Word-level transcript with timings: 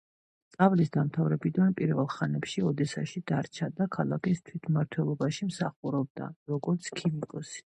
სწავლის 0.51 0.87
დამთავრებიდან 0.95 1.75
პირველ 1.81 2.07
ხანებში 2.13 2.63
ოდესაში 2.69 3.23
დარჩა 3.33 3.69
და 3.81 3.89
ქალაქის 3.97 4.43
თვითმმართველობაში 4.49 5.49
მსახურობდა, 5.51 6.31
როგორც 6.55 6.91
ქიმიკოსი. 7.03 7.67